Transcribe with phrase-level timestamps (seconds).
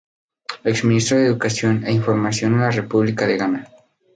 [0.71, 3.61] Ex ministro de Educación e Información en la República de Ghana.